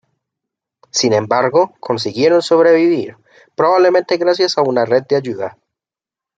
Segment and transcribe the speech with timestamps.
[0.89, 3.17] Sin embargo, consiguieron sobrevivir,
[3.55, 5.59] probablemente gracias a una red de ayuda.